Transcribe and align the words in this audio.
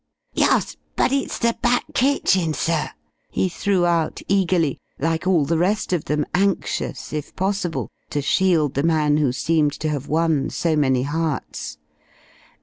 "Yus 0.33 0.77
but 0.95 1.11
it's 1.11 1.37
the 1.37 1.55
back 1.61 1.83
kitchen, 1.93 2.55
sir," 2.55 2.89
he 3.29 3.47
threw 3.47 3.85
out 3.85 4.19
eagerly, 4.27 4.79
like 4.97 5.27
all 5.27 5.45
the 5.45 5.59
rest 5.59 5.93
of 5.93 6.05
them 6.05 6.25
anxious 6.33 7.13
if 7.13 7.35
possible 7.35 7.87
to 8.09 8.19
shield 8.19 8.73
the 8.73 8.81
man 8.81 9.17
who 9.17 9.31
seemed 9.31 9.73
to 9.73 9.89
have 9.89 10.07
won 10.07 10.49
so 10.49 10.75
many 10.75 11.03
hearts. 11.03 11.77